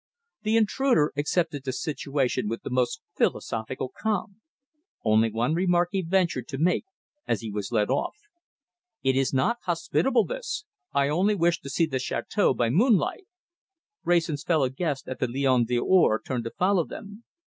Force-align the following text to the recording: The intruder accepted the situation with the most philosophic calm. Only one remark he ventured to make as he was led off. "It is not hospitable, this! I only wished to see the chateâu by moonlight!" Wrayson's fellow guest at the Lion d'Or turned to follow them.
The 0.41 0.57
intruder 0.57 1.13
accepted 1.15 1.63
the 1.63 1.71
situation 1.71 2.49
with 2.49 2.63
the 2.63 2.71
most 2.71 3.03
philosophic 3.15 3.77
calm. 4.01 4.41
Only 5.03 5.29
one 5.31 5.53
remark 5.53 5.89
he 5.91 6.01
ventured 6.01 6.47
to 6.47 6.57
make 6.57 6.85
as 7.27 7.41
he 7.41 7.51
was 7.51 7.71
led 7.71 7.91
off. 7.91 8.17
"It 9.03 9.15
is 9.15 9.31
not 9.31 9.57
hospitable, 9.65 10.25
this! 10.25 10.65
I 10.91 11.07
only 11.09 11.35
wished 11.35 11.61
to 11.61 11.69
see 11.69 11.85
the 11.85 11.97
chateâu 11.99 12.57
by 12.57 12.71
moonlight!" 12.71 13.27
Wrayson's 14.03 14.41
fellow 14.41 14.69
guest 14.69 15.07
at 15.07 15.19
the 15.19 15.27
Lion 15.27 15.65
d'Or 15.65 16.19
turned 16.19 16.45
to 16.45 16.51
follow 16.57 16.83
them. 16.83 17.23